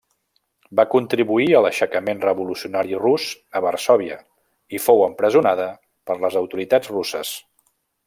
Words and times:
Va 0.77 0.85
contribuir 0.93 1.45
a 1.57 1.61
l'aixecament 1.65 2.23
revolucionari 2.29 2.97
rus 3.03 3.27
a 3.59 3.63
Varsòvia, 3.67 4.19
i 4.79 4.83
fou 4.89 5.07
empresonada 5.11 5.71
per 6.11 6.21
les 6.25 6.43
autoritats 6.45 6.95
russes. 6.99 7.41